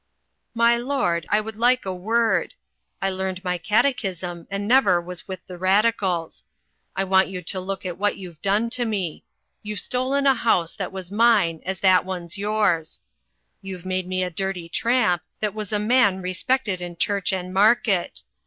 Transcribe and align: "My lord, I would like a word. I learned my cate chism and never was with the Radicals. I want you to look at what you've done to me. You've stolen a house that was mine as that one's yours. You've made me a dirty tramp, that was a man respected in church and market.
"My 0.55 0.77
lord, 0.77 1.27
I 1.29 1.39
would 1.39 1.57
like 1.57 1.85
a 1.85 1.93
word. 1.93 2.55
I 3.03 3.11
learned 3.11 3.43
my 3.43 3.59
cate 3.59 3.95
chism 3.97 4.47
and 4.49 4.67
never 4.67 4.99
was 4.99 5.27
with 5.27 5.45
the 5.45 5.59
Radicals. 5.59 6.43
I 6.95 7.03
want 7.03 7.27
you 7.27 7.43
to 7.43 7.59
look 7.59 7.85
at 7.85 7.99
what 7.99 8.17
you've 8.17 8.41
done 8.41 8.71
to 8.71 8.85
me. 8.85 9.23
You've 9.61 9.77
stolen 9.79 10.25
a 10.25 10.33
house 10.33 10.73
that 10.73 10.91
was 10.91 11.11
mine 11.11 11.61
as 11.67 11.81
that 11.81 12.03
one's 12.03 12.35
yours. 12.35 12.99
You've 13.61 13.85
made 13.85 14.07
me 14.07 14.23
a 14.23 14.31
dirty 14.31 14.67
tramp, 14.69 15.21
that 15.39 15.53
was 15.53 15.71
a 15.71 15.77
man 15.77 16.19
respected 16.23 16.81
in 16.81 16.97
church 16.97 17.31
and 17.31 17.53
market. 17.53 18.23